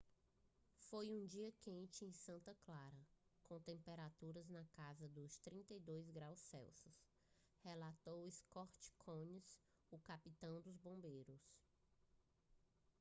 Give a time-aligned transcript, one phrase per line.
[0.89, 2.97] "foi um dia quente em santa clara
[3.43, 6.91] com temperaturas na casa dos 32 °c
[7.63, 9.59] relatou scott kouns
[9.91, 11.43] o capitão dos bombeiros